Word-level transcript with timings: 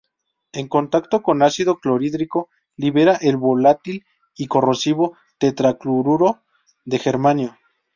En 0.51 0.67
contacto 0.67 1.21
con 1.21 1.43
ácido 1.43 1.77
clorhídrico, 1.77 2.49
libera 2.75 3.17
el 3.21 3.37
volátil 3.37 4.03
y 4.35 4.47
corrosivo 4.47 5.15
tetracloruro 5.37 6.41
de 6.85 6.97
germanio. 6.97 7.55